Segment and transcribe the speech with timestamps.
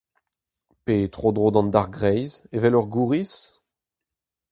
[0.83, 3.33] Pe tro-dro d'an dargreiz evel ur gouriz?